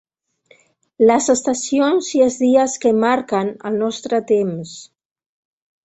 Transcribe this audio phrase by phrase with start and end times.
[1.11, 4.77] Les estacions i els dies que marquen el nostre temps.